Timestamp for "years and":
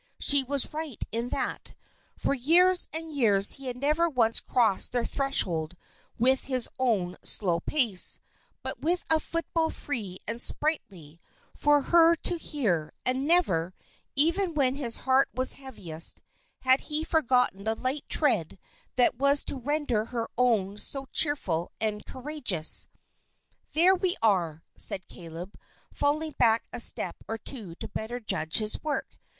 2.33-3.13